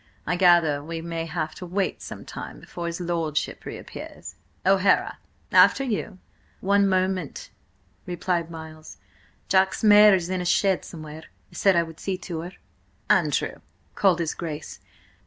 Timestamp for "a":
10.41-10.43